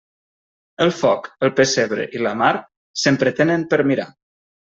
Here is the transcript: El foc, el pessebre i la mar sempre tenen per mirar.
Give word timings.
El 0.85 0.93
foc, 1.01 1.27
el 1.47 1.51
pessebre 1.59 2.07
i 2.19 2.23
la 2.27 2.33
mar 2.41 2.51
sempre 3.05 3.35
tenen 3.43 3.69
per 3.75 3.83
mirar. 3.93 4.09